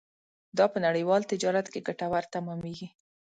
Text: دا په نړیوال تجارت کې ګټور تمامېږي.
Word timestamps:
دا 0.57 0.65
په 0.73 0.77
نړیوال 0.85 1.21
تجارت 1.31 1.65
کې 1.73 1.85
ګټور 1.87 2.23
تمامېږي. 2.33 2.87